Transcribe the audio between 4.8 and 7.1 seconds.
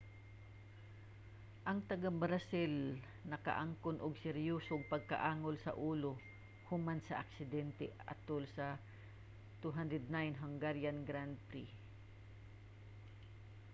pagkaangol sa ulo human